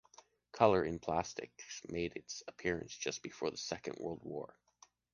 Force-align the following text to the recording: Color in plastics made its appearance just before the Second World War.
Color 0.51 0.83
in 0.85 0.97
plastics 0.97 1.83
made 1.87 2.13
its 2.15 2.41
appearance 2.47 2.97
just 2.97 3.21
before 3.21 3.51
the 3.51 3.57
Second 3.57 3.97
World 3.99 4.21
War. 4.23 4.57